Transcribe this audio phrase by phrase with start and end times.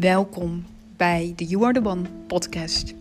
[0.00, 0.64] Welkom
[0.96, 2.94] bij de You Are The One podcast.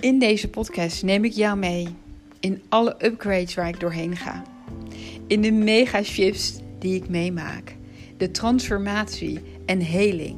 [0.00, 1.88] In deze podcast neem ik jou mee
[2.40, 4.42] in alle upgrades waar ik doorheen ga.
[5.26, 7.76] In de mega shifts die ik meemaak.
[8.16, 10.36] De transformatie en heling.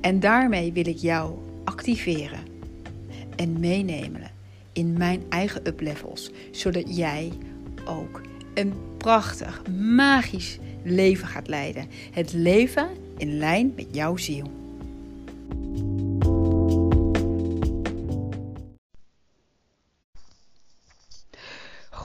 [0.00, 2.40] En daarmee wil ik jou activeren
[3.36, 4.30] en meenemen
[4.72, 6.30] in mijn eigen uplevels.
[6.50, 7.32] Zodat jij
[7.84, 8.20] ook
[8.54, 9.62] een prachtig,
[9.94, 11.86] magisch leven gaat leiden.
[12.10, 14.57] Het leven in lijn met jouw ziel.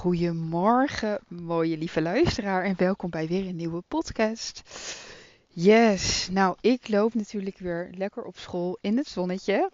[0.03, 4.61] Goedemorgen, mooie lieve luisteraar, en welkom bij weer een nieuwe podcast.
[5.47, 9.71] Yes, nou, ik loop natuurlijk weer lekker op school in het zonnetje.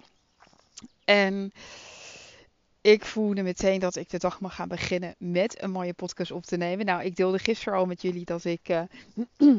[1.06, 1.52] En
[2.82, 6.44] ik voelde meteen dat ik de dag mag gaan beginnen met een mooie podcast op
[6.44, 6.86] te nemen.
[6.86, 8.82] Nou, ik deelde gisteren al met jullie dat ik uh,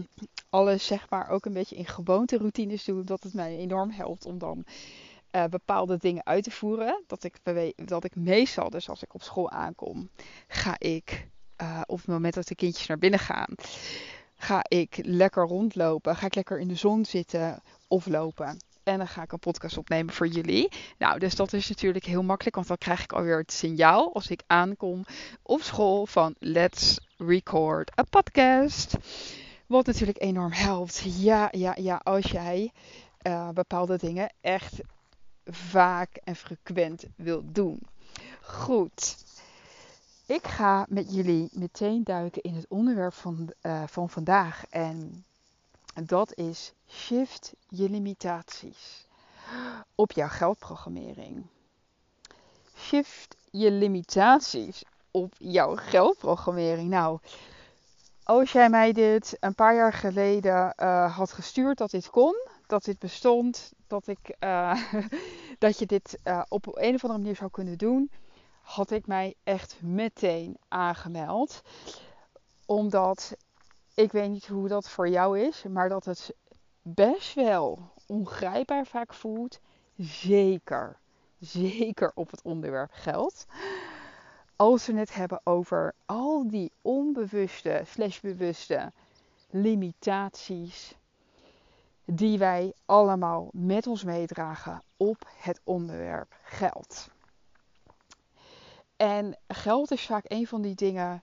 [0.50, 3.04] alles zeg maar ook een beetje in gewoonte routines doe.
[3.04, 4.64] Dat het mij enorm helpt om dan
[5.32, 7.04] uh, bepaalde dingen uit te voeren.
[7.06, 7.36] Dat ik,
[7.74, 10.08] dat ik meestal, dus als ik op school aankom,
[10.48, 11.28] ga ik
[11.62, 13.54] uh, op het moment dat de kindjes naar binnen gaan,
[14.36, 16.16] ga ik lekker rondlopen.
[16.16, 18.58] Ga ik lekker in de zon zitten of lopen.
[18.82, 20.68] En dan ga ik een podcast opnemen voor jullie.
[20.98, 24.30] Nou, dus dat is natuurlijk heel makkelijk, want dan krijg ik alweer het signaal als
[24.30, 25.04] ik aankom
[25.42, 28.96] op school van let's record a podcast.
[29.66, 31.02] Wat natuurlijk enorm helpt.
[31.04, 32.72] Ja, ja, ja, als jij
[33.26, 34.80] uh, bepaalde dingen echt
[35.44, 37.80] vaak en frequent wilt doen.
[38.42, 39.24] Goed.
[40.26, 44.64] Ik ga met jullie meteen duiken in het onderwerp van, uh, van vandaag.
[44.68, 45.24] En
[45.94, 49.06] dat is shift je limitaties
[49.94, 51.46] op jouw geldprogrammering.
[52.76, 56.88] Shift je limitaties op jouw geldprogrammering.
[56.88, 57.18] Nou,
[58.22, 62.34] als jij mij dit een paar jaar geleden uh, had gestuurd dat dit kon,
[62.66, 64.92] dat dit bestond, dat, ik, uh,
[65.58, 68.10] dat je dit uh, op een of andere manier zou kunnen doen,
[68.60, 71.62] had ik mij echt meteen aangemeld.
[72.66, 73.36] Omdat
[73.94, 76.34] ik weet niet hoe dat voor jou is, maar dat het
[76.82, 79.60] best wel ongrijpbaar vaak voelt.
[79.96, 80.98] Zeker,
[81.38, 83.46] zeker op het onderwerp geld.
[84.56, 88.92] Als we het hebben over al die onbewuste, slash bewuste
[89.50, 90.98] limitaties
[92.04, 97.08] die wij allemaal met ons meedragen op het onderwerp geld.
[98.96, 101.22] En geld is vaak een van die dingen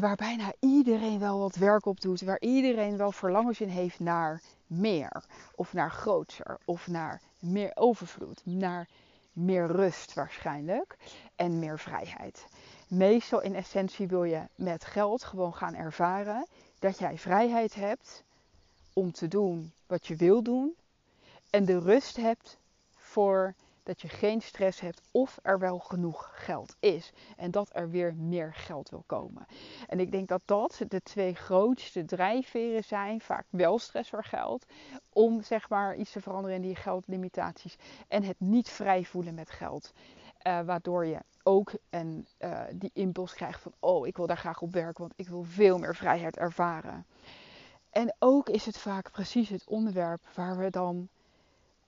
[0.00, 4.40] waar bijna iedereen wel wat werk op doet, waar iedereen wel verlangens in heeft naar
[4.66, 5.24] meer,
[5.54, 8.88] of naar groter, of naar meer overvloed, naar
[9.32, 10.96] meer rust waarschijnlijk
[11.36, 12.46] en meer vrijheid.
[12.88, 16.46] Meestal in essentie wil je met geld gewoon gaan ervaren
[16.78, 18.24] dat jij vrijheid hebt
[18.92, 20.74] om te doen wat je wil doen.
[21.50, 22.58] En de rust hebt
[22.96, 27.12] voor dat je geen stress hebt of er wel genoeg geld is.
[27.36, 29.46] En dat er weer meer geld wil komen.
[29.86, 33.20] En ik denk dat dat de twee grootste drijfveren zijn.
[33.20, 34.66] Vaak wel stress voor geld.
[35.12, 37.76] Om zeg maar iets te veranderen in die geldlimitaties.
[38.08, 39.92] En het niet vrij voelen met geld.
[40.46, 44.60] Uh, waardoor je ook een, uh, die impuls krijgt van oh ik wil daar graag
[44.60, 45.00] op werken.
[45.00, 47.06] Want ik wil veel meer vrijheid ervaren.
[47.90, 51.08] En ook is het vaak precies het onderwerp waar we dan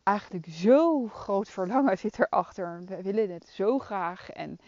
[0.06, 2.82] eigenlijk zo groot verlangen zit erachter.
[2.86, 4.58] We willen het zo graag en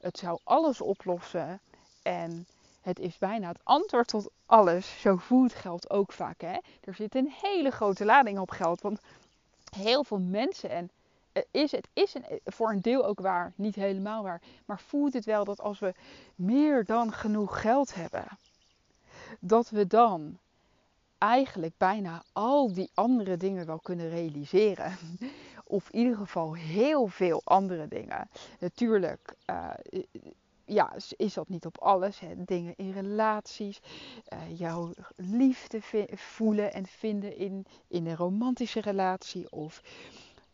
[0.00, 1.60] het zou alles oplossen.
[2.02, 2.46] En
[2.80, 5.00] het is bijna het antwoord tot alles.
[5.00, 6.40] Zo voelt geld ook vaak.
[6.40, 6.58] Hè?
[6.84, 8.80] Er zit een hele grote lading op geld.
[8.80, 9.00] Want
[9.76, 10.90] heel veel mensen, en
[11.50, 15.24] is, het is een, voor een deel ook waar, niet helemaal waar, maar voelt het
[15.24, 15.94] wel dat als we
[16.34, 18.26] meer dan genoeg geld hebben,
[19.40, 20.38] dat we dan
[21.18, 24.96] eigenlijk bijna al die andere dingen wel kunnen realiseren.
[25.68, 28.28] Of in ieder geval heel veel andere dingen.
[28.58, 29.70] Natuurlijk uh,
[30.64, 32.20] ja, is dat niet op alles.
[32.20, 32.44] Hè.
[32.44, 33.80] Dingen in relaties.
[34.32, 35.80] Uh, jouw liefde
[36.14, 39.52] voelen en vinden in, in een romantische relatie.
[39.52, 39.82] Of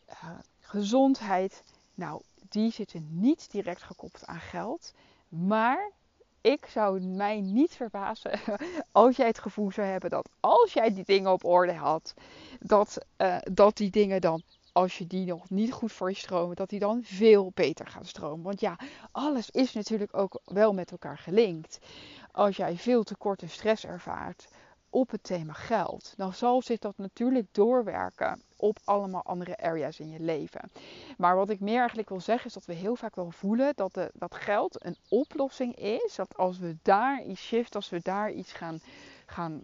[0.08, 1.62] uh, gezondheid.
[1.94, 4.94] Nou, die zitten niet direct gekoppeld aan geld.
[5.28, 5.90] Maar
[6.42, 8.40] ik zou mij niet verbazen
[8.92, 12.14] als jij het gevoel zou hebben dat als jij die dingen op orde had,
[12.60, 14.42] dat, uh, dat die dingen dan,
[14.72, 18.04] als je die nog niet goed voor je stromen, dat die dan veel beter gaan
[18.04, 18.44] stromen.
[18.44, 18.78] Want ja,
[19.12, 21.78] alles is natuurlijk ook wel met elkaar gelinkt.
[22.32, 24.48] Als jij veel tekort en stress ervaart
[24.92, 30.10] op het thema geld, dan zal zich dat natuurlijk doorwerken op allemaal andere areas in
[30.10, 30.70] je leven.
[31.16, 33.94] Maar wat ik meer eigenlijk wil zeggen is dat we heel vaak wel voelen dat,
[33.94, 36.14] de, dat geld een oplossing is.
[36.14, 38.80] Dat als we daar iets shift, als we daar iets gaan,
[39.26, 39.62] gaan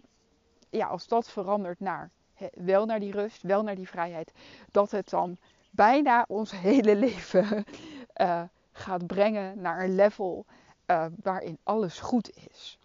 [0.69, 2.11] ja, als dat verandert naar
[2.53, 4.31] wel naar die rust, wel naar die vrijheid,
[4.71, 5.37] dat het dan
[5.69, 7.65] bijna ons hele leven
[8.15, 10.45] uh, gaat brengen naar een level
[10.87, 12.79] uh, waarin alles goed is.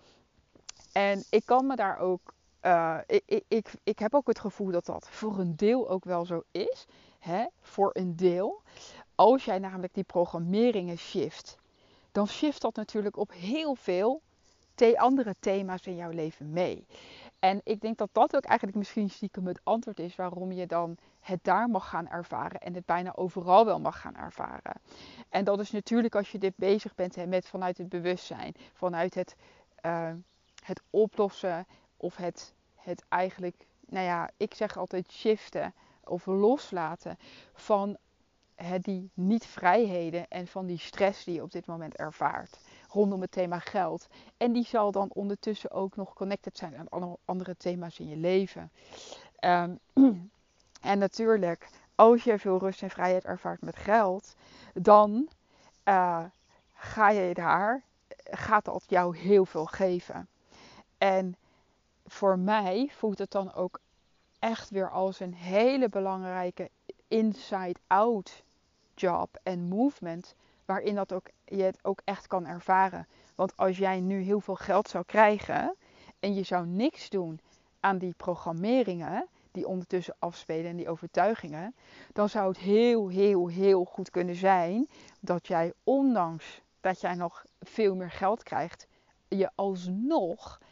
[0.95, 4.87] En ik kan me daar ook, uh, ik, ik, ik heb ook het gevoel dat
[4.87, 6.87] dat voor een deel ook wel zo is.
[7.19, 7.47] Hè?
[7.61, 8.63] Voor een deel.
[9.15, 11.57] Als jij namelijk die programmeringen shift,
[12.13, 14.23] dan shift dat natuurlijk op heel veel
[14.97, 16.87] andere thema's in jouw leven mee.
[17.39, 20.97] En ik denk dat dat ook eigenlijk misschien stiekem het antwoord is waarom je dan
[21.21, 24.81] het daar mag gaan ervaren en het bijna overal wel mag gaan ervaren.
[25.29, 29.37] En dat is natuurlijk als je dit bezig bent met vanuit het bewustzijn, vanuit het,
[29.87, 30.11] uh,
[30.65, 31.67] het oplossen
[31.97, 35.75] of het, het eigenlijk, nou ja, ik zeg altijd shiften
[36.05, 37.19] of loslaten
[37.53, 37.97] van
[38.55, 42.59] het, die niet-vrijheden en van die stress die je op dit moment ervaart
[42.89, 44.07] rondom het thema geld.
[44.37, 48.73] En die zal dan ondertussen ook nog connected zijn aan andere thema's in je leven.
[49.41, 49.79] Um,
[50.93, 54.35] en natuurlijk, als je veel rust en vrijheid ervaart met geld,
[54.75, 55.29] dan
[55.85, 56.25] uh,
[56.73, 57.83] ga je daar,
[58.25, 60.29] gaat dat jou heel veel geven.
[61.05, 61.37] En
[62.07, 63.81] voor mij voelt het dan ook
[64.39, 66.71] echt weer als een hele belangrijke
[67.09, 68.43] inside-out
[68.95, 70.35] job en movement
[70.65, 73.07] waarin dat ook, je het ook echt kan ervaren.
[73.35, 75.75] Want als jij nu heel veel geld zou krijgen
[76.21, 77.41] en je zou niks doen
[77.81, 81.75] aan die programmeringen die ondertussen afspelen en die overtuigingen,
[82.13, 84.89] dan zou het heel, heel, heel goed kunnen zijn
[85.21, 88.87] dat jij, ondanks dat jij nog veel meer geld krijgt,
[89.29, 90.63] je alsnog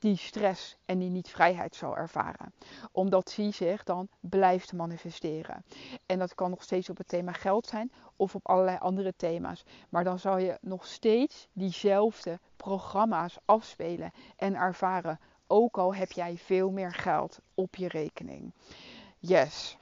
[0.00, 2.52] die stress en die niet-vrijheid zal ervaren.
[2.92, 5.64] Omdat die zich dan blijft manifesteren.
[6.06, 9.64] En dat kan nog steeds op het thema geld zijn of op allerlei andere thema's.
[9.88, 15.20] Maar dan zal je nog steeds diezelfde programma's afspelen en ervaren.
[15.46, 18.52] Ook al heb jij veel meer geld op je rekening.
[19.18, 19.78] Yes.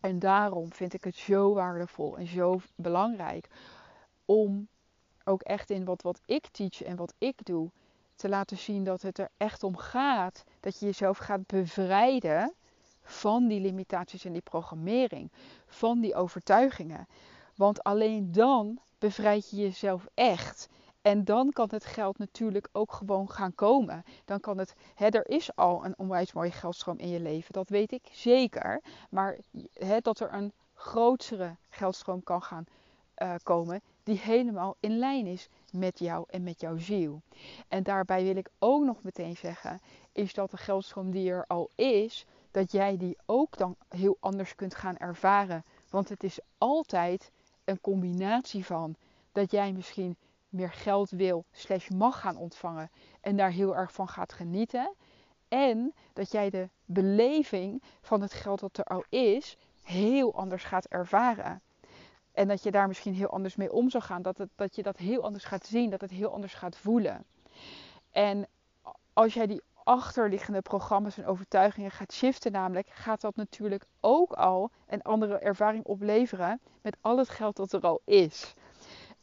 [0.00, 3.48] En daarom vind ik het zo waardevol en zo belangrijk
[4.24, 4.68] om
[5.24, 7.70] ook echt in wat, wat ik teach en wat ik doe
[8.16, 10.44] te laten zien dat het er echt om gaat.
[10.60, 12.54] Dat je jezelf gaat bevrijden
[13.02, 15.30] van die limitaties en die programmering.
[15.66, 17.06] Van die overtuigingen.
[17.54, 20.68] Want alleen dan bevrijd je jezelf echt.
[21.02, 24.04] En dan kan het geld natuurlijk ook gewoon gaan komen.
[24.24, 27.68] Dan kan het, hè, er is al een onwijs mooie geldstroom in je leven, dat
[27.68, 28.80] weet ik zeker.
[29.10, 29.38] Maar
[29.72, 32.64] hè, dat er een grotere geldstroom kan gaan
[33.18, 37.22] uh, komen, die helemaal in lijn is met jou en met jouw ziel.
[37.68, 39.80] En daarbij wil ik ook nog meteen zeggen,
[40.12, 44.54] is dat de geldstroom die er al is, dat jij die ook dan heel anders
[44.54, 45.64] kunt gaan ervaren.
[45.90, 47.30] Want het is altijd
[47.64, 48.96] een combinatie van
[49.32, 50.16] dat jij misschien
[50.48, 54.94] meer geld wil, slash mag gaan ontvangen en daar heel erg van gaat genieten.
[55.48, 60.86] En dat jij de beleving van het geld dat er al is, heel anders gaat
[60.86, 61.62] ervaren.
[62.36, 64.22] En dat je daar misschien heel anders mee om zou gaan.
[64.22, 65.90] Dat, het, dat je dat heel anders gaat zien.
[65.90, 67.24] Dat het heel anders gaat voelen.
[68.10, 68.46] En
[69.12, 74.70] als jij die achterliggende programma's en overtuigingen gaat shiften, namelijk, gaat dat natuurlijk ook al
[74.86, 78.54] een andere ervaring opleveren met al het geld dat er al is.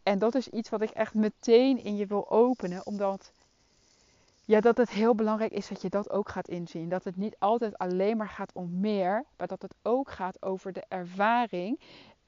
[0.04, 3.32] En dat is iets wat ik echt meteen in je wil openen, omdat
[4.46, 6.90] ja, dat het heel belangrijk is dat je dat ook gaat inzien.
[6.90, 10.74] Dat het niet altijd alleen maar gaat om meer, maar dat het ook gaat over
[10.74, 11.80] de ervaring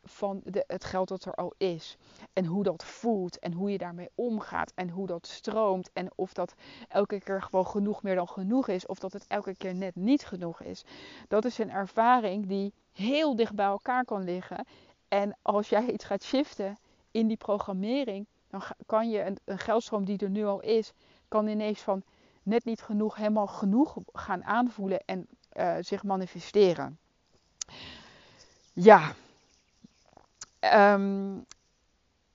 [0.05, 1.97] van de, het geld dat er al is.
[2.33, 5.89] En hoe dat voelt en hoe je daarmee omgaat en hoe dat stroomt.
[5.93, 6.53] En of dat
[6.87, 8.85] elke keer gewoon genoeg meer dan genoeg is.
[8.85, 10.83] Of dat het elke keer net niet genoeg is.
[11.27, 14.65] Dat is een ervaring die heel dicht bij elkaar kan liggen.
[15.07, 16.77] En als jij iets gaat shiften
[17.11, 20.93] in die programmering, dan kan je een, een geldstroom die er nu al is,
[21.27, 22.03] kan ineens van
[22.43, 26.99] net niet genoeg helemaal genoeg gaan aanvoelen en uh, zich manifesteren.
[28.73, 29.13] Ja,
[30.73, 31.45] Um,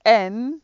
[0.03, 0.63] en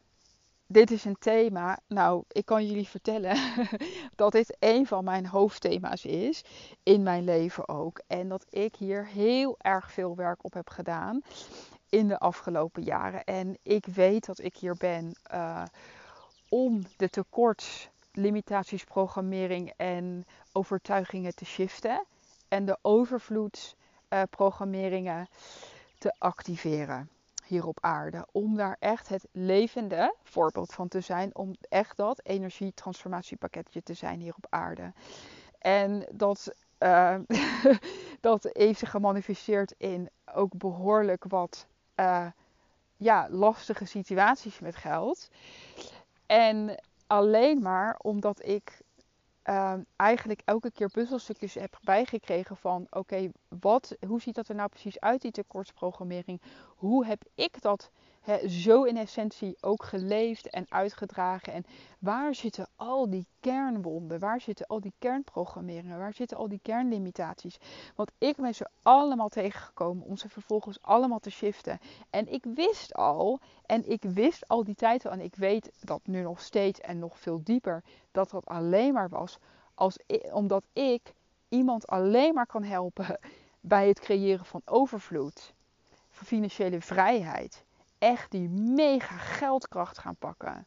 [0.67, 1.79] dit is een thema.
[1.87, 3.37] Nou, ik kan jullie vertellen
[4.17, 6.45] dat dit een van mijn hoofdthema's is
[6.83, 8.01] in mijn leven ook.
[8.07, 11.21] En dat ik hier heel erg veel werk op heb gedaan
[11.89, 13.25] in de afgelopen jaren.
[13.25, 15.63] En ik weet dat ik hier ben uh,
[16.49, 22.05] om de tekort, limitaties, programmering en overtuigingen te shiften.
[22.49, 25.27] En de overvloedsprogrammeringen uh,
[25.99, 27.11] te activeren
[27.47, 28.27] hier op aarde.
[28.33, 31.35] Om daar echt het levende voorbeeld van te zijn.
[31.35, 34.93] Om echt dat energietransformatiepakketje te zijn hier op aarde.
[35.59, 37.17] En dat, uh,
[38.21, 42.27] dat heeft zich gemanifesteerd in ook behoorlijk wat uh,
[42.97, 45.31] ja, lastige situaties met geld.
[46.27, 48.81] En alleen maar omdat ik
[49.47, 54.69] ehm, eigenlijk elke keer puzzelstukjes heb bijgekregen van oké, wat, hoe ziet dat er nou
[54.69, 56.43] precies uit, die tekortsprogrammering?
[56.77, 57.91] Hoe heb ik dat
[58.47, 61.53] zo in essentie ook geleefd en uitgedragen?
[61.53, 61.65] En
[61.99, 64.19] waar zitten al die kernwonden?
[64.19, 65.99] Waar zitten al die kernprogrammeringen?
[65.99, 67.59] Waar zitten al die kernlimitaties?
[67.95, 71.79] Want ik ben ze allemaal tegengekomen om ze vervolgens allemaal te shiften.
[72.11, 76.01] En ik wist al, en ik wist al die tijd al, en ik weet dat
[76.05, 79.39] nu nog steeds en nog veel dieper, dat dat alleen maar was
[79.75, 79.99] als,
[80.33, 81.13] omdat ik
[81.49, 83.19] iemand alleen maar kan helpen
[83.61, 85.55] bij het creëren van overvloed,
[86.11, 87.65] van financiële vrijheid
[87.99, 90.67] echt die mega geldkracht gaan pakken.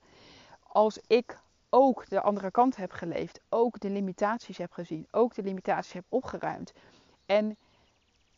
[0.64, 5.44] Als ik ook de andere kant heb geleefd, ook de limitaties heb gezien, ook de
[5.44, 6.74] limitaties heb opgeruimd.
[7.26, 7.58] En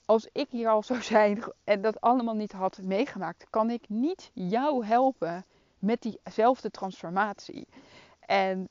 [0.06, 4.32] als ik hier al zou zijn en dat allemaal niet had meegemaakt, kan ik niet
[4.34, 5.46] jou helpen
[5.80, 7.68] met diezelfde transformatie.
[8.20, 8.68] En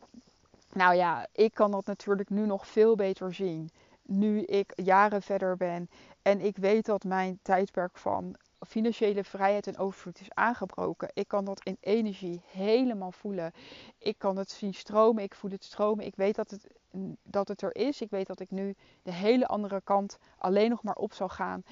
[0.72, 3.70] nou ja, ik kan dat natuurlijk nu nog veel beter zien.
[4.02, 5.90] Nu ik jaren verder ben
[6.22, 8.36] en ik weet dat mijn tijdperk van
[8.66, 11.10] financiële vrijheid en overvloed is aangebroken.
[11.12, 13.52] Ik kan dat in energie helemaal voelen.
[13.98, 15.22] Ik kan het zien stromen.
[15.22, 16.06] Ik voel het stromen.
[16.06, 16.66] Ik weet dat het,
[17.22, 18.00] dat het er is.
[18.00, 21.62] Ik weet dat ik nu de hele andere kant alleen nog maar op zal gaan.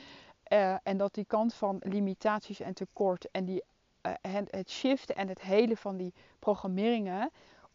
[0.52, 3.62] Uh, en dat die kant van limitaties en tekort en die,
[4.02, 4.12] uh,
[4.50, 7.30] het shiften en het hele van die programmeringen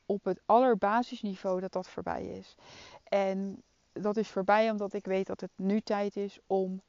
[0.05, 2.55] op het allerbasisniveau dat dat voorbij is.
[3.03, 6.82] En dat is voorbij omdat ik weet dat het nu tijd is om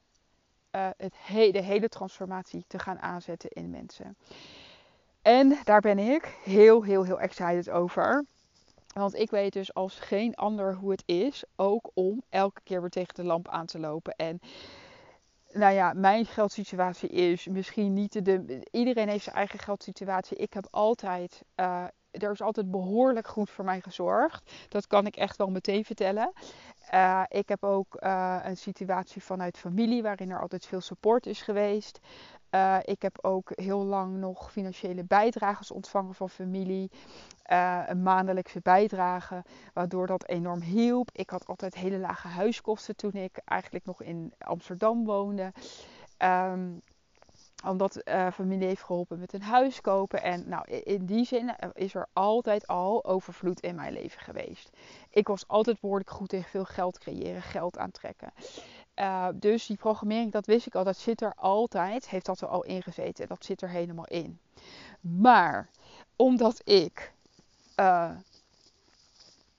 [0.74, 1.14] uh, het
[1.52, 4.16] de hele transformatie te gaan aanzetten in mensen.
[5.22, 8.24] En daar ben ik heel, heel, heel excited over.
[8.94, 12.90] Want ik weet dus als geen ander hoe het is, ook om elke keer weer
[12.90, 14.12] tegen de lamp aan te lopen.
[14.12, 14.40] En
[15.52, 18.66] nou ja, mijn geldsituatie is misschien niet de.
[18.70, 20.36] Iedereen heeft zijn eigen geldsituatie.
[20.36, 21.42] Ik heb altijd.
[21.56, 24.50] Uh, er is altijd behoorlijk goed voor mij gezorgd.
[24.68, 26.32] Dat kan ik echt wel meteen vertellen.
[26.92, 31.42] Uh, ik heb ook uh, een situatie vanuit familie waarin er altijd veel support is
[31.42, 32.00] geweest.
[32.50, 36.90] Uh, ik heb ook heel lang nog financiële bijdrages ontvangen van familie.
[37.86, 41.10] een maandelijkse bijdrage, waardoor dat enorm hielp.
[41.12, 45.52] Ik had altijd hele lage huiskosten toen ik eigenlijk nog in Amsterdam woonde.
[46.18, 46.80] Um,
[47.68, 50.22] omdat uh, familie heeft geholpen met een huis kopen.
[50.22, 54.70] En nou, in die zin eh, is er altijd al overvloed in mijn leven geweest.
[55.10, 58.32] Ik was altijd behoorlijk goed in veel geld creëren, geld aantrekken.
[58.96, 62.48] Uh, dus die programmering, dat wist ik al, dat zit er altijd, heeft dat er
[62.48, 63.28] al ingezeten.
[63.28, 64.38] Dat zit er helemaal in.
[65.00, 65.68] Maar
[66.16, 67.12] omdat ik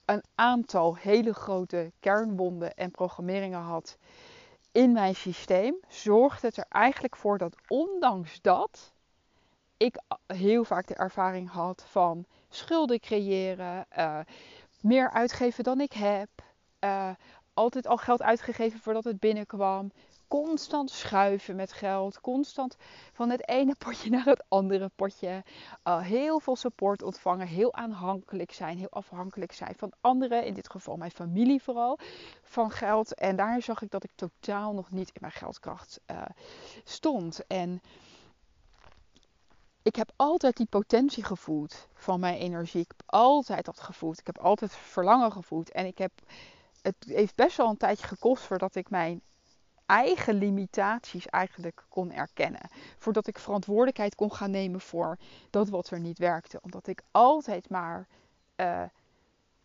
[0.04, 3.98] een aantal hele grote kernwonden en programmeringen had
[4.76, 8.92] in mijn systeem zorgt het er eigenlijk voor dat ondanks dat
[9.76, 14.18] ik heel vaak de ervaring had van schulden creëren, uh,
[14.80, 16.28] meer uitgeven dan ik heb,
[16.80, 17.10] uh,
[17.54, 19.92] altijd al geld uitgegeven voordat het binnenkwam,
[20.28, 22.76] constant schuiven met geld, constant
[23.12, 25.44] van het ene potje naar het andere potje,
[25.84, 30.70] uh, heel veel support ontvangen, heel aanhankelijk zijn, heel afhankelijk zijn van anderen, in dit
[30.70, 31.98] geval mijn familie vooral,
[32.42, 33.14] van geld.
[33.14, 36.22] En daar zag ik dat ik totaal nog niet in mijn geldkracht uh,
[36.84, 37.46] stond.
[37.46, 37.80] En
[39.86, 42.80] ik heb altijd die potentie gevoeld van mijn energie.
[42.80, 44.18] Ik heb altijd dat gevoeld.
[44.18, 45.70] Ik heb altijd verlangen gevoeld.
[45.70, 46.12] En ik heb,
[46.82, 49.20] het heeft best wel een tijdje gekost voordat ik mijn
[49.86, 52.68] eigen limitaties eigenlijk kon erkennen.
[52.98, 55.16] Voordat ik verantwoordelijkheid kon gaan nemen voor
[55.50, 56.58] dat wat er niet werkte.
[56.62, 58.06] Omdat ik altijd maar
[58.56, 58.82] uh,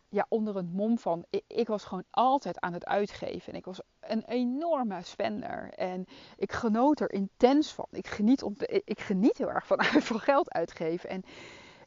[0.08, 1.24] ja, onder het mom van.
[1.46, 3.52] Ik, was gewoon altijd aan het uitgeven.
[3.52, 5.72] En ik was een enorme spender.
[5.74, 7.86] En ik genoot er intens van.
[7.90, 11.08] Ik geniet, te, ik geniet heel erg van, van geld uitgeven.
[11.08, 11.24] En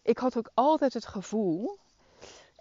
[0.02, 1.78] ik had ook altijd het gevoel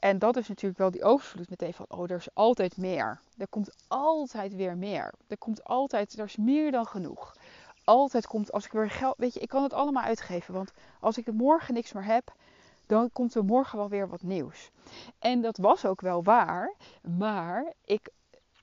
[0.05, 3.21] en dat is natuurlijk wel die overvloed meteen van, oh, er is altijd meer.
[3.39, 5.13] Er komt altijd weer meer.
[5.27, 7.37] Er komt altijd, er is meer dan genoeg.
[7.85, 10.55] Altijd komt, als ik weer geld, weet je, ik kan het allemaal uitgeven.
[10.55, 12.33] Want als ik morgen niks meer heb,
[12.87, 14.71] dan komt er morgen wel weer wat nieuws.
[15.19, 16.75] En dat was ook wel waar.
[17.03, 18.09] Maar ik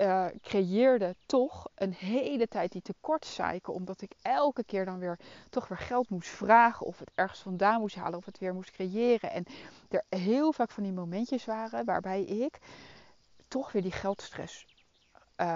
[0.01, 3.74] uh, creëerde toch een hele tijd die tekortcycle.
[3.74, 6.86] Omdat ik elke keer dan weer toch weer geld moest vragen.
[6.86, 8.17] Of het ergens vandaan moest halen.
[8.17, 9.31] Of het weer moest creëren.
[9.31, 9.46] En
[9.89, 12.60] er heel vaak van die momentjes waren waarbij ik
[13.48, 14.65] toch weer die geldstress
[15.38, 15.48] uh,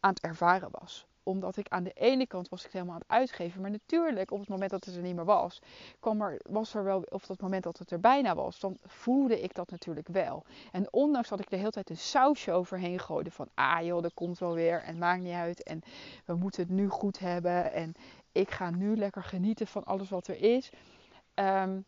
[0.00, 3.10] aan het ervaren was omdat ik aan de ene kant was ik helemaal aan het
[3.10, 3.60] uitgeven.
[3.60, 5.60] Maar natuurlijk, op het moment dat het er niet meer was,
[6.00, 9.40] kwam er, was er wel, of dat moment dat het er bijna was, dan voelde
[9.40, 10.44] ik dat natuurlijk wel.
[10.72, 14.14] En ondanks dat ik de hele tijd een sausje overheen gooide van, ah joh, dat
[14.14, 15.62] komt wel weer en maakt niet uit.
[15.62, 15.80] En
[16.24, 17.72] we moeten het nu goed hebben.
[17.72, 17.94] En
[18.32, 20.70] ik ga nu lekker genieten van alles wat er is.
[21.34, 21.84] Um,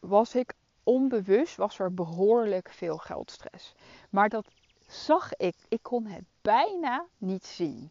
[0.00, 3.74] was ik onbewust was er behoorlijk veel geldstress.
[4.10, 4.46] Maar dat
[4.86, 5.54] zag ik.
[5.68, 7.90] Ik kon het bijna niet zien.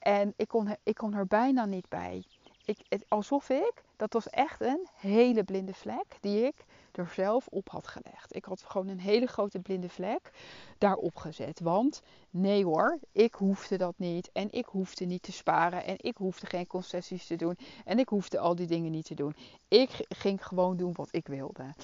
[0.00, 2.24] En ik kon, ik kon er bijna niet bij.
[2.64, 7.68] Ik, alsof ik, dat was echt een hele blinde vlek die ik er zelf op
[7.68, 8.36] had gelegd.
[8.36, 10.30] Ik had gewoon een hele grote blinde vlek
[10.78, 11.60] daarop gezet.
[11.60, 14.30] Want nee hoor, ik hoefde dat niet.
[14.32, 15.84] En ik hoefde niet te sparen.
[15.84, 17.56] En ik hoefde geen concessies te doen.
[17.84, 19.34] En ik hoefde al die dingen niet te doen.
[19.68, 21.74] Ik ging gewoon doen wat ik wilde.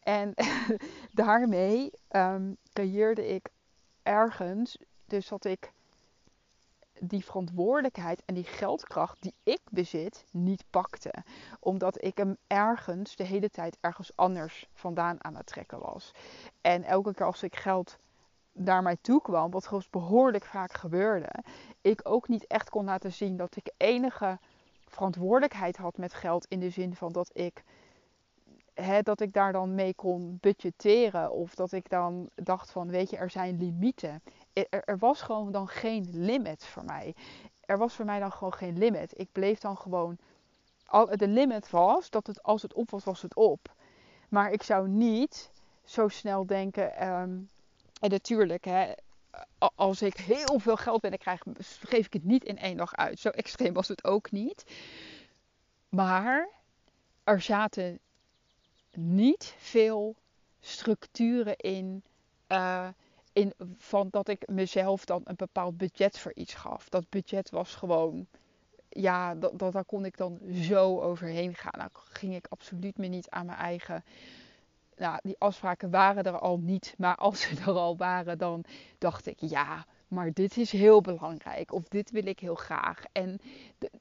[0.00, 0.34] En
[1.12, 3.48] daarmee um, creëerde ik
[4.02, 5.72] ergens dus dat ik
[7.00, 11.14] die verantwoordelijkheid en die geldkracht die ik bezit niet pakte.
[11.60, 16.12] Omdat ik hem ergens de hele tijd ergens anders vandaan aan het trekken was.
[16.60, 17.98] En elke keer als ik geld
[18.52, 21.30] naar mij toe kwam, wat gewoon behoorlijk vaak gebeurde,
[21.80, 24.38] ik ook niet echt kon laten zien dat ik enige
[24.86, 27.64] verantwoordelijkheid had met geld in de zin van dat ik
[29.02, 31.32] dat ik daar dan mee kon budgetteren.
[31.32, 34.22] Of dat ik dan dacht van, weet je, er zijn limieten.
[34.54, 37.14] Er, er, was gewoon dan geen limit voor mij.
[37.60, 39.18] Er was voor mij dan gewoon geen limit.
[39.18, 40.18] Ik bleef dan gewoon...
[41.10, 43.74] De limit was dat het, als het op was, was het op.
[44.28, 45.50] Maar ik zou niet
[45.84, 46.96] zo snel denken...
[46.96, 47.38] Ehm,
[48.00, 48.92] en natuurlijk, hè,
[49.74, 51.42] als ik heel veel geld binnenkrijg,
[51.80, 53.18] geef ik het niet in één dag uit.
[53.18, 54.64] Zo extreem was het ook niet.
[55.88, 56.48] Maar
[57.24, 57.98] er zaten
[58.92, 60.14] niet veel
[60.60, 62.02] structuren in,
[62.48, 62.88] uh,
[63.34, 63.52] in.
[63.76, 66.88] Van dat ik mezelf dan een bepaald budget voor iets gaf.
[66.88, 68.26] Dat budget was gewoon.
[68.88, 71.78] Ja, dat, dat, daar kon ik dan zo overheen gaan.
[71.78, 74.04] Nou ging ik absoluut me niet aan mijn eigen.
[74.96, 76.94] Nou, die afspraken waren er al niet.
[76.98, 78.64] Maar als ze er al waren, dan
[78.98, 79.86] dacht ik ja.
[80.08, 81.72] Maar dit is heel belangrijk.
[81.72, 83.04] Of dit wil ik heel graag.
[83.12, 83.40] En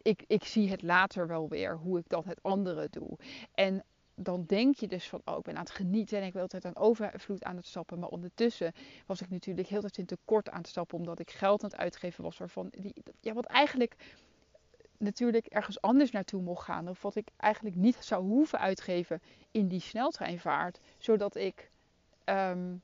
[0.02, 3.18] ik, ik zie het later wel weer hoe ik dan het andere doe.
[3.54, 3.84] En
[4.16, 6.66] dan denk je dus van, oh, ik ben aan het genieten en ik wil altijd
[6.66, 8.00] aan overvloed aan het stappen.
[8.00, 8.74] Maar ondertussen
[9.06, 11.80] was ik natuurlijk heel tijd in tekort aan het stappen, omdat ik geld aan het
[11.80, 13.96] uitgeven was waarvan, die, ja, wat eigenlijk
[14.98, 16.90] natuurlijk ergens anders naartoe mocht gaan.
[16.90, 19.22] Of wat ik eigenlijk niet zou hoeven uitgeven
[19.52, 20.80] in die sneltreinvaart.
[20.98, 21.72] Zodat ik,
[22.26, 22.82] um,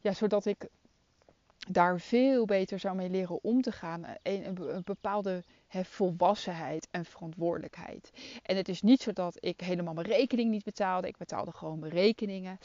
[0.00, 0.68] ja, zodat ik
[1.68, 4.04] daar veel beter zou mee leren om te gaan.
[4.22, 8.10] Een, een, bepaalde volwassenheid en verantwoordelijkheid.
[8.42, 11.08] En het is niet zo dat ik helemaal mijn rekening niet betaalde.
[11.08, 12.58] Ik betaalde gewoon mijn rekeningen.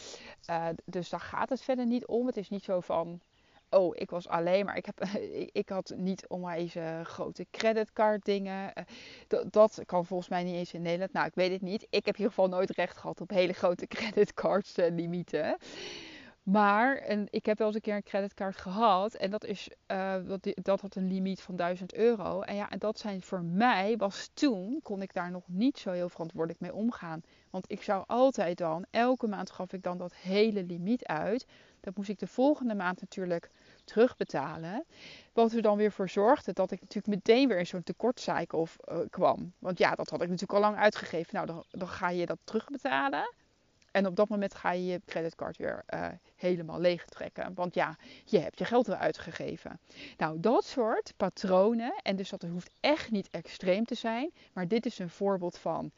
[0.50, 2.26] Uh, dus daar gaat het verder niet om.
[2.26, 3.22] Het is niet zo van.
[3.70, 4.78] Oh, ik was alleen maar.
[4.78, 5.04] Ik, heb,
[5.62, 8.74] ik had niet onwijs grote creditcard dingen.
[9.30, 11.14] Uh, dat kan volgens mij niet eens in Nederland.
[11.14, 11.82] Nou, ik weet het niet.
[11.82, 15.58] Ik heb in ieder geval nooit recht gehad op hele grote creditcards uh, limieten.
[16.44, 19.14] Maar en ik heb wel eens een keer een creditcard gehad.
[19.14, 22.42] En dat, is, uh, dat, dat had een limiet van 1000 euro.
[22.42, 25.92] En ja, en dat zijn voor mij, was toen, kon ik daar nog niet zo
[25.92, 27.22] heel verantwoordelijk mee omgaan.
[27.50, 31.46] Want ik zou altijd dan, elke maand gaf ik dan dat hele limiet uit.
[31.80, 33.50] Dat moest ik de volgende maand natuurlijk
[33.84, 34.86] terugbetalen.
[35.34, 38.98] Wat er dan weer voor zorgde dat ik natuurlijk meteen weer in zo'n tekortcycle uh,
[39.10, 39.54] kwam.
[39.60, 41.36] Want ja, dat had ik natuurlijk al lang uitgegeven.
[41.36, 43.34] Nou, dan ga je dat terugbetalen.
[43.94, 47.54] En op dat moment ga je je creditcard weer uh, helemaal leeg trekken.
[47.54, 49.80] Want ja, je hebt je geld weer uitgegeven.
[50.18, 51.94] Nou, dat soort patronen.
[52.02, 54.32] En dus dat hoeft echt niet extreem te zijn.
[54.54, 55.92] Maar dit is een voorbeeld van.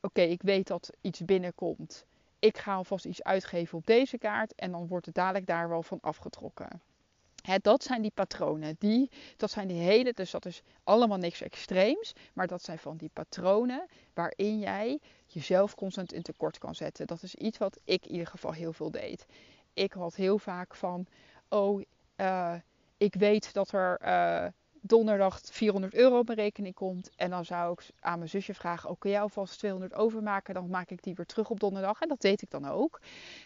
[0.00, 2.04] Oké, ik weet dat iets binnenkomt.
[2.38, 4.54] Ik ga alvast iets uitgeven op deze kaart.
[4.54, 6.80] En dan wordt het dadelijk daar wel van afgetrokken.
[7.56, 8.76] Dat zijn die patronen.
[8.78, 12.12] Die, dat zijn die hele, dus dat is allemaal niks extreems.
[12.32, 17.06] Maar dat zijn van die patronen waarin jij jezelf constant in tekort kan zetten.
[17.06, 19.26] Dat is iets wat ik in ieder geval heel veel deed.
[19.72, 21.06] Ik had heel vaak van,
[21.48, 21.82] oh,
[22.16, 22.54] uh,
[22.96, 24.46] ik weet dat er uh,
[24.80, 27.10] donderdag 400 euro op mijn rekening komt.
[27.16, 30.54] En dan zou ik aan mijn zusje vragen, oh, kun jij alvast 200 overmaken?
[30.54, 32.00] Dan maak ik die weer terug op donderdag.
[32.00, 33.00] En dat deed ik dan ook.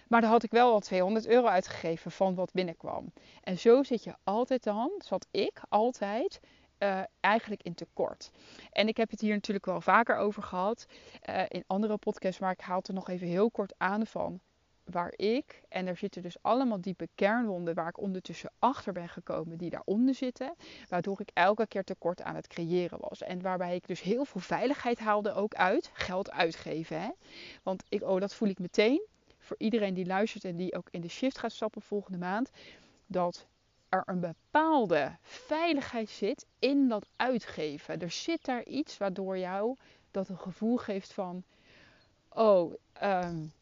[0.08, 3.12] Maar dan had ik wel al 200 euro uitgegeven van wat binnenkwam.
[3.42, 6.40] En zo zit je altijd dan, zat ik altijd
[6.78, 8.30] uh, eigenlijk in tekort.
[8.72, 10.86] En ik heb het hier natuurlijk wel vaker over gehad
[11.28, 14.40] uh, in andere podcasts, maar ik haal er nog even heel kort aan van
[14.92, 19.58] waar ik, en er zitten dus allemaal diepe kernwonden waar ik ondertussen achter ben gekomen,
[19.58, 20.54] die daaronder zitten,
[20.88, 23.22] waardoor ik elke keer tekort aan het creëren was.
[23.22, 27.00] En waarbij ik dus heel veel veiligheid haalde ook uit, geld uitgeven.
[27.00, 27.10] Hè?
[27.62, 29.06] Want ik, oh, dat voel ik meteen,
[29.38, 32.50] voor iedereen die luistert en die ook in de shift gaat stappen volgende maand,
[33.06, 33.46] dat
[33.88, 38.00] er een bepaalde veiligheid zit in dat uitgeven.
[38.00, 39.76] Er zit daar iets waardoor jou
[40.10, 41.44] dat een gevoel geeft van:
[42.28, 43.52] oh, um,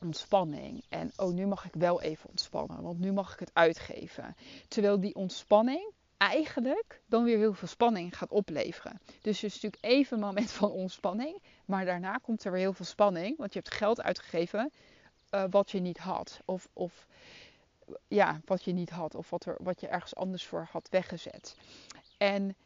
[0.00, 0.84] ontspanning.
[0.88, 4.36] En oh, nu mag ik wel even ontspannen, want nu mag ik het uitgeven.
[4.68, 9.00] Terwijl die ontspanning eigenlijk dan weer heel veel spanning gaat opleveren.
[9.22, 12.72] Dus het is natuurlijk even een moment van ontspanning, maar daarna komt er weer heel
[12.72, 14.72] veel spanning, want je hebt geld uitgegeven
[15.30, 16.40] uh, wat je niet had.
[16.44, 17.06] Of, of
[18.08, 21.56] ja, wat je niet had, of wat, er, wat je ergens anders voor had weggezet.
[22.16, 22.56] En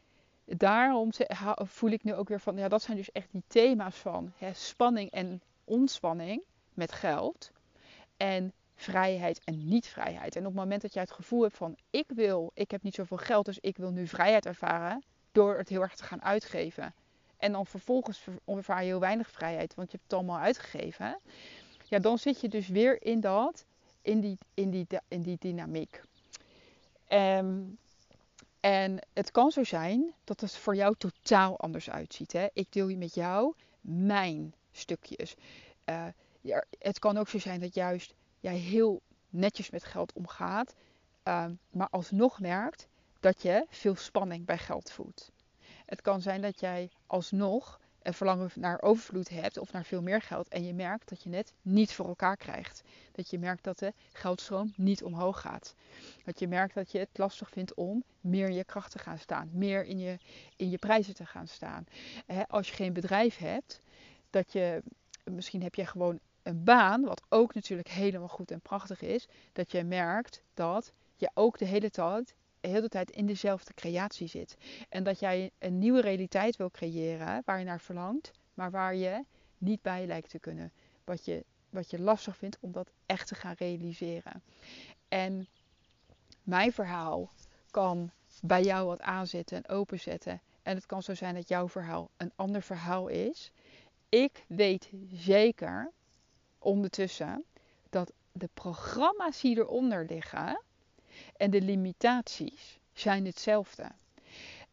[0.45, 1.09] daarom
[1.57, 4.53] voel ik nu ook weer van, ja, dat zijn dus echt die thema's van hè,
[4.53, 6.43] spanning en ontspanning
[6.75, 7.51] met geld.
[8.17, 10.35] En vrijheid en niet-vrijheid.
[10.35, 12.95] En op het moment dat jij het gevoel hebt van ik wil, ik heb niet
[12.95, 16.93] zoveel geld, dus ik wil nu vrijheid ervaren door het heel erg te gaan uitgeven.
[17.37, 21.19] En dan vervolgens ervaar je heel weinig vrijheid, want je hebt het allemaal uitgegeven.
[21.83, 23.65] Ja, dan zit je dus weer in dat,
[24.01, 26.01] in die, in die, in die dynamiek.
[27.09, 27.77] Um,
[28.59, 32.31] en het kan zo zijn dat het voor jou totaal anders uitziet.
[32.31, 32.47] Hè?
[32.53, 35.35] Ik deel je met jou mijn stukjes.
[35.89, 36.05] Uh,
[36.45, 40.75] ja, het kan ook zo zijn dat juist jij heel netjes met geld omgaat,
[41.23, 42.87] uh, maar alsnog merkt
[43.19, 45.31] dat je veel spanning bij geld voelt.
[45.85, 50.21] Het kan zijn dat jij alsnog een verlangen naar overvloed hebt of naar veel meer
[50.21, 52.83] geld en je merkt dat je net niet voor elkaar krijgt.
[53.11, 55.75] Dat je merkt dat de geldstroom niet omhoog gaat.
[56.25, 59.17] Dat je merkt dat je het lastig vindt om meer in je kracht te gaan
[59.17, 60.17] staan, meer in je,
[60.55, 61.85] in je prijzen te gaan staan.
[62.47, 63.81] als je geen bedrijf hebt,
[64.29, 64.83] dat je
[65.23, 69.71] misschien heb je gewoon een baan, wat ook natuurlijk helemaal goed en prachtig is, dat
[69.71, 74.57] je merkt dat je ook de hele tijd de hele tijd in dezelfde creatie zit.
[74.89, 79.23] En dat jij een nieuwe realiteit wil creëren waar je naar verlangt, maar waar je
[79.57, 80.71] niet bij lijkt te kunnen.
[81.03, 84.43] Wat je, wat je lastig vindt om dat echt te gaan realiseren.
[85.07, 85.47] En
[86.43, 87.31] mijn verhaal
[87.71, 90.41] kan bij jou wat aanzetten en openzetten.
[90.63, 93.51] En het kan zo zijn dat jouw verhaal een ander verhaal is.
[94.09, 95.91] Ik weet zeker
[96.65, 97.45] ondertussen
[97.89, 100.61] dat de programma's die eronder liggen,
[101.37, 103.91] en de limitaties zijn hetzelfde.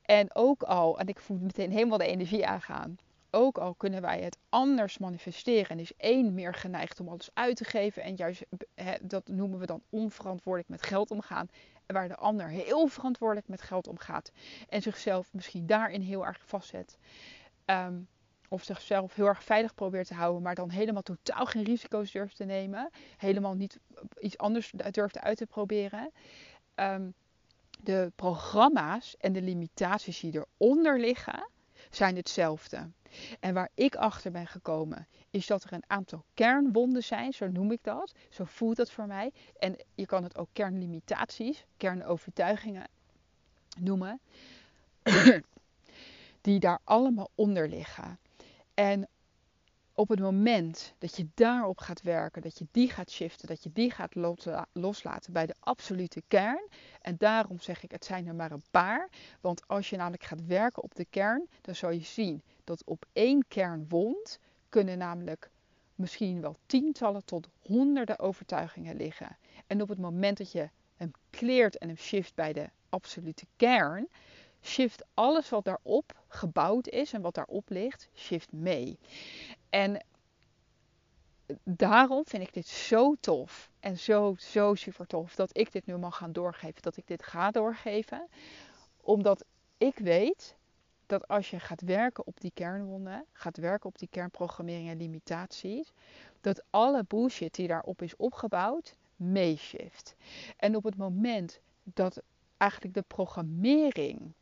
[0.02, 2.98] En ook al, en ik voel meteen helemaal de energie aangaan.
[3.30, 7.56] Ook al kunnen wij het anders manifesteren en is één meer geneigd om alles uit
[7.56, 8.44] te geven en juist
[9.02, 11.48] dat noemen we dan onverantwoordelijk met geld omgaan.
[11.86, 14.32] Waar de ander heel verantwoordelijk met geld omgaat
[14.68, 16.98] en zichzelf misschien daarin heel erg vastzet.
[17.66, 18.08] Um,
[18.52, 22.36] of zichzelf heel erg veilig probeert te houden, maar dan helemaal totaal geen risico's durft
[22.36, 22.90] te nemen.
[23.16, 23.78] Helemaal niet
[24.20, 26.10] iets anders durft uit te proberen.
[26.74, 27.10] Ehm,
[27.82, 31.50] de programma's en de limitaties die eronder liggen,
[31.90, 32.90] zijn hetzelfde.
[33.40, 37.72] En waar ik achter ben gekomen, is dat er een aantal kernwonden zijn, zo noem
[37.72, 38.12] ik dat.
[38.30, 39.32] Zo voelt dat voor mij.
[39.58, 42.88] En je kan het ook kernlimitaties, kernovertuigingen
[43.78, 44.20] noemen,
[46.40, 48.18] die daar allemaal onder liggen.
[48.74, 49.08] En
[49.94, 53.72] op het moment dat je daarop gaat werken, dat je die gaat shiften, dat je
[53.72, 54.14] die gaat
[54.72, 56.68] loslaten bij de absolute kern.
[57.00, 59.08] En daarom zeg ik, het zijn er maar een paar.
[59.40, 63.04] Want als je namelijk gaat werken op de kern, dan zal je zien dat op
[63.12, 65.50] één kernwond kunnen namelijk
[65.94, 69.36] misschien wel tientallen tot honderden overtuigingen liggen.
[69.66, 74.08] En op het moment dat je hem kleert en hem shift bij de absolute kern,
[74.62, 78.98] shift alles wat daarop gebouwd is en wat daarop ligt, shift mee.
[79.70, 80.04] En
[81.64, 85.96] daarom vind ik dit zo tof en zo, zo super tof dat ik dit nu
[85.96, 88.28] mag gaan doorgeven, dat ik dit ga doorgeven.
[89.00, 89.44] Omdat
[89.78, 90.56] ik weet
[91.06, 95.92] dat als je gaat werken op die kernwonden, gaat werken op die kernprogrammering en limitaties,
[96.40, 100.14] dat alle bullshit die daarop is opgebouwd, meeshift.
[100.56, 102.22] En op het moment dat
[102.56, 104.32] eigenlijk de programmering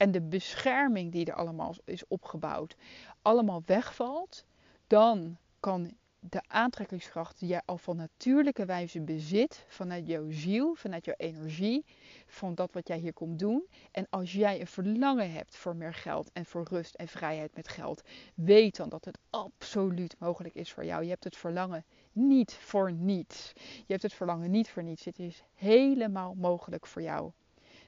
[0.00, 2.76] en de bescherming die er allemaal is opgebouwd,
[3.22, 4.44] allemaal wegvalt,
[4.86, 11.04] dan kan de aantrekkingskracht die jij al van natuurlijke wijze bezit, vanuit jouw ziel, vanuit
[11.04, 11.84] jouw energie,
[12.26, 13.66] van dat wat jij hier komt doen.
[13.90, 17.68] En als jij een verlangen hebt voor meer geld en voor rust en vrijheid met
[17.68, 18.02] geld,
[18.34, 21.02] weet dan dat het absoluut mogelijk is voor jou.
[21.02, 23.52] Je hebt het verlangen niet voor niets.
[23.56, 25.04] Je hebt het verlangen niet voor niets.
[25.04, 27.32] Het is helemaal mogelijk voor jou.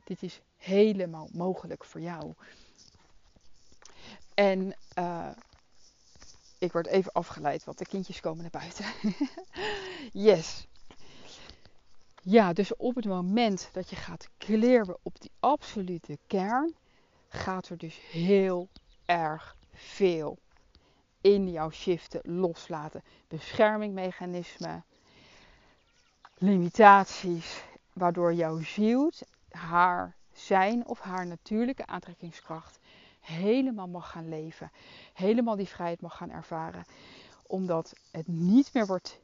[0.05, 2.35] Dit is helemaal mogelijk voor jou.
[4.35, 5.29] En uh,
[6.59, 8.85] ik word even afgeleid, want de kindjes komen naar buiten.
[10.29, 10.67] yes.
[12.23, 16.75] Ja, dus op het moment dat je gaat kleren op die absolute kern,
[17.29, 18.69] gaat er dus heel
[19.05, 20.39] erg veel
[21.21, 23.03] in jouw shiften loslaten.
[23.29, 24.85] Beschermingmechanismen,
[26.39, 27.63] limitaties,
[27.93, 29.13] waardoor jouw ziel
[29.53, 32.79] haar zijn of haar natuurlijke aantrekkingskracht
[33.21, 34.71] helemaal mag gaan leven.
[35.13, 36.85] Helemaal die vrijheid mag gaan ervaren.
[37.47, 39.21] Omdat het niet meer wordt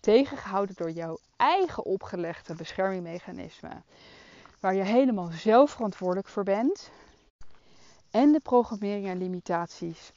[0.00, 3.84] tegengehouden door jouw eigen opgelegde beschermingmechanismen.
[4.60, 6.90] waar je helemaal zelf verantwoordelijk voor bent.
[8.10, 10.12] En de programmeringen en limitaties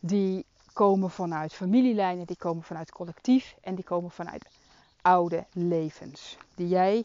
[0.00, 4.48] die komen vanuit familielijnen, die komen vanuit collectief en die komen vanuit
[5.02, 6.36] oude levens.
[6.54, 7.04] Die jij,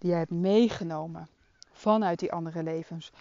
[0.00, 1.28] die jij hebt meegenomen
[1.72, 3.12] vanuit die andere levens.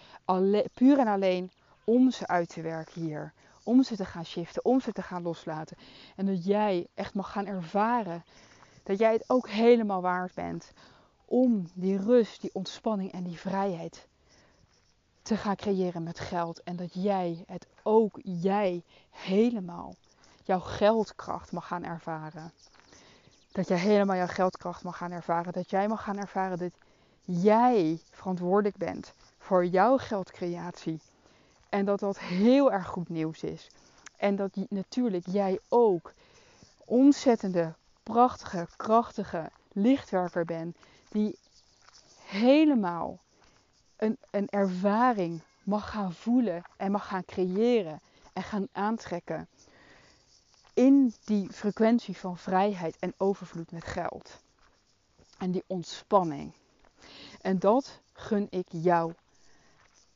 [0.73, 1.51] Puur en alleen
[1.83, 3.33] om ze uit te werken hier.
[3.63, 5.77] Om ze te gaan shiften, om ze te gaan loslaten.
[6.15, 8.23] En dat jij echt mag gaan ervaren
[8.83, 10.71] dat jij het ook helemaal waard bent
[11.25, 14.07] om die rust, die ontspanning en die vrijheid
[15.21, 16.63] te gaan creëren met geld.
[16.63, 19.95] En dat jij het ook, jij helemaal,
[20.43, 22.51] jouw geldkracht mag gaan ervaren.
[23.51, 25.53] Dat jij helemaal jouw geldkracht mag gaan ervaren.
[25.53, 26.73] Dat jij mag gaan ervaren dat
[27.23, 30.99] jij verantwoordelijk bent voor jouw geldcreatie.
[31.69, 33.67] En dat dat heel erg goed nieuws is.
[34.17, 36.13] En dat natuurlijk jij ook
[36.85, 40.77] ontzettende, prachtige, krachtige lichtwerker bent.
[41.09, 41.39] Die
[42.25, 43.19] helemaal
[43.97, 47.99] een, een ervaring mag gaan voelen en mag gaan creëren
[48.33, 49.47] en gaan aantrekken.
[50.79, 54.39] In die frequentie van vrijheid en overvloed met geld.
[55.37, 56.53] En die ontspanning.
[57.41, 59.13] En dat gun ik jou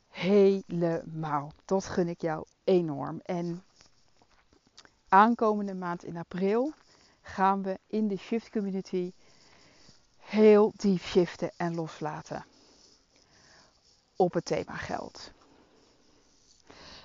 [0.10, 1.52] helemaal.
[1.66, 3.20] Dat gun ik jou enorm.
[3.26, 3.64] En
[5.10, 6.74] aankomende maand in april
[7.22, 9.12] gaan we in de Shift Community
[10.18, 12.46] heel diep shiften en loslaten
[14.16, 15.32] op het thema geld.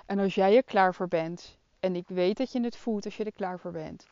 [0.06, 1.56] En als jij er klaar voor bent,
[1.88, 4.06] en ik weet dat je het voelt als je er klaar voor bent,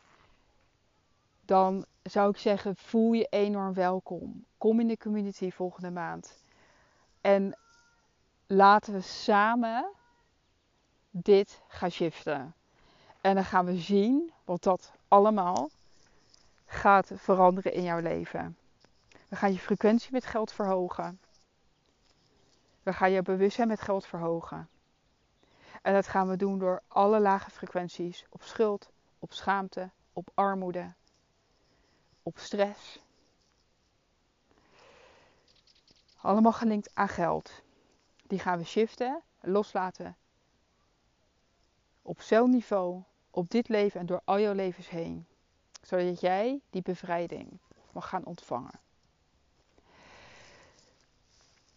[1.44, 4.44] dan zou ik zeggen: voel je enorm welkom.
[4.58, 6.44] Kom in de community volgende maand.
[7.20, 7.58] En
[8.46, 9.90] laten we samen
[11.10, 12.54] dit gaan shiften.
[13.20, 15.70] En dan gaan we zien wat dat allemaal
[16.66, 18.56] gaat veranderen in jouw leven.
[19.28, 21.20] We gaan je frequentie met geld verhogen.
[22.82, 24.68] We gaan je bewustzijn met geld verhogen.
[25.86, 30.92] En dat gaan we doen door alle lage frequenties op schuld, op schaamte, op armoede,
[32.22, 33.02] op stress.
[36.20, 37.62] Allemaal gelinkt aan geld.
[38.22, 40.16] Die gaan we shiften, loslaten.
[42.02, 45.26] Op celniveau, op dit leven en door al jouw levens heen.
[45.82, 47.58] Zodat jij die bevrijding
[47.92, 48.80] mag gaan ontvangen.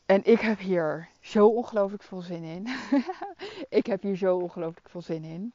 [0.09, 2.67] En ik heb hier zo ongelooflijk veel zin in.
[3.79, 5.53] ik heb hier zo ongelooflijk veel zin in.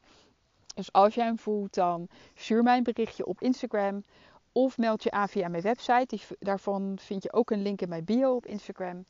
[0.74, 4.04] Dus als jij hem voelt, dan stuur mij een berichtje op Instagram.
[4.52, 6.18] Of meld je aan via mijn website.
[6.38, 9.04] daarvan vind je ook een link in mijn bio op Instagram.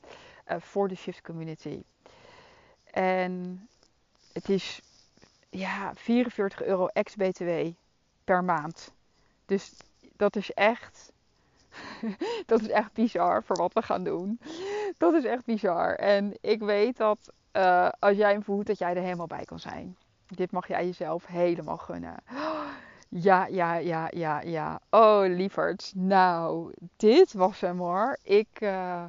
[0.47, 1.81] Uh, voor de Shift Community.
[2.91, 3.67] En
[4.33, 4.81] het is
[5.49, 7.71] ja, 44 euro ex-BTW
[8.23, 8.91] per maand.
[9.45, 9.73] Dus
[10.15, 11.11] dat is echt.
[12.45, 14.39] dat is echt bizar voor wat we gaan doen.
[14.97, 15.95] Dat is echt bizar.
[15.95, 19.59] En ik weet dat uh, als jij hem voelt, dat jij er helemaal bij kan
[19.59, 19.97] zijn.
[20.27, 22.15] Dit mag jij jezelf helemaal gunnen.
[23.09, 24.79] Ja, ja, ja, ja, ja.
[24.89, 25.91] Oh, lieverd.
[25.95, 28.17] Nou, dit was hem hoor.
[28.23, 29.03] Ik, uh,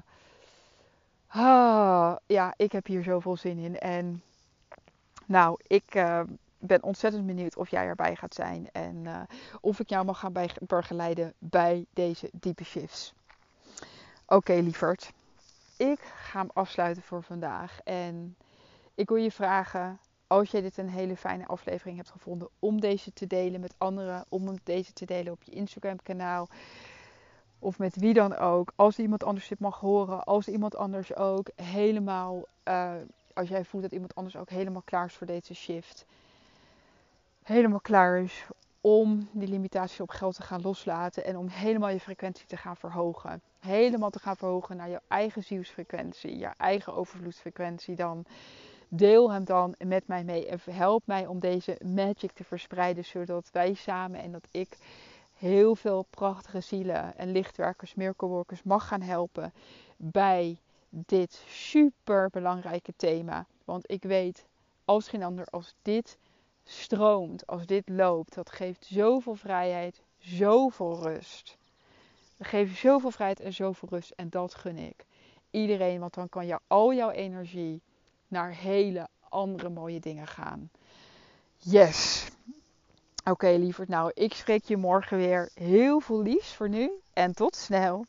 [1.26, 3.78] ah, ja, ik heb hier zoveel zin in.
[3.78, 4.22] En
[5.26, 6.20] nou, ik uh,
[6.58, 8.68] ben ontzettend benieuwd of jij erbij gaat zijn.
[8.72, 9.06] En
[9.60, 13.14] of ik jou mag gaan begeleiden bij deze diepe shifts.
[14.24, 15.12] Oké, okay, lieverd
[15.76, 17.80] ik ga hem afsluiten voor vandaag.
[17.84, 18.36] En
[18.94, 23.12] ik wil je vragen, als je dit een hele fijne aflevering hebt gevonden, om deze
[23.12, 26.48] te delen met anderen, om deze te delen op je Instagram kanaal.
[27.58, 28.72] Of met wie dan ook.
[28.76, 30.24] Als iemand anders dit mag horen.
[30.24, 32.44] Als iemand anders ook helemaal.
[32.64, 32.92] Uh,
[33.34, 36.06] als jij voelt dat iemand anders ook helemaal klaar is voor deze shift.
[37.42, 38.46] Helemaal klaar is
[38.86, 41.24] om die limitatie op geld te gaan loslaten.
[41.24, 45.44] En om helemaal je frequentie te gaan verhogen helemaal te gaan verhogen naar jouw eigen
[45.44, 48.24] zielsfrequentie, jouw eigen overvloedsfrequentie, dan
[48.88, 53.48] deel hem dan met mij mee en help mij om deze magic te verspreiden, zodat
[53.52, 54.76] wij samen en dat ik
[55.32, 59.52] heel veel prachtige zielen en lichtwerkers, miracle mag gaan helpen
[59.96, 63.46] bij dit super belangrijke thema.
[63.64, 64.46] Want ik weet
[64.84, 66.18] als geen ander, als dit
[66.68, 71.56] stroomt, als dit loopt, dat geeft zoveel vrijheid, zoveel rust.
[72.36, 74.10] We geven zoveel vrijheid en zoveel rust.
[74.10, 75.04] En dat gun ik
[75.50, 76.00] iedereen.
[76.00, 77.82] Want dan kan je al jouw energie
[78.28, 80.70] naar hele andere mooie dingen gaan.
[81.58, 82.28] Yes.
[83.18, 83.88] Oké, okay, lieverd.
[83.88, 85.50] Nou, ik spreek je morgen weer.
[85.54, 86.90] Heel veel liefs voor nu.
[87.12, 88.04] En tot snel.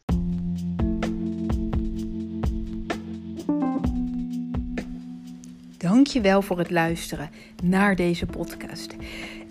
[5.98, 7.30] Dankjewel voor het luisteren
[7.64, 8.96] naar deze podcast.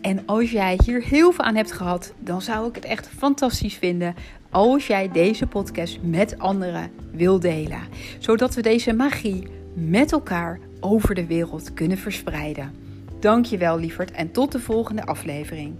[0.00, 3.74] En als jij hier heel veel aan hebt gehad, dan zou ik het echt fantastisch
[3.74, 4.14] vinden
[4.50, 7.80] als jij deze podcast met anderen wil delen,
[8.18, 12.72] zodat we deze magie met elkaar over de wereld kunnen verspreiden.
[13.20, 15.74] Dankjewel lieverd en tot de volgende aflevering.